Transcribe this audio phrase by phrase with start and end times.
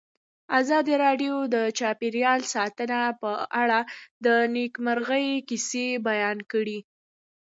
[0.59, 3.79] ازادي راډیو د چاپیریال ساتنه په اړه
[4.25, 6.79] د نېکمرغۍ کیسې بیان کړې.